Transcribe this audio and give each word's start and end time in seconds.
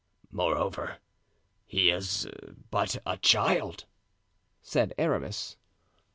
"Moreover, 0.31 0.97
he 1.67 1.91
is 1.91 2.27
but 2.71 2.97
a 3.05 3.17
child," 3.17 3.85
said 4.63 4.95
Aramis. 4.97 5.57